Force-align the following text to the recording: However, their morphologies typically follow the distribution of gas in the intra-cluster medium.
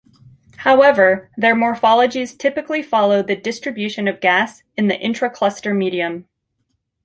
However, 0.57 1.29
their 1.37 1.53
morphologies 1.53 2.35
typically 2.35 2.81
follow 2.81 3.21
the 3.21 3.35
distribution 3.35 4.07
of 4.07 4.19
gas 4.19 4.63
in 4.75 4.87
the 4.87 4.97
intra-cluster 4.99 5.75
medium. 5.75 6.27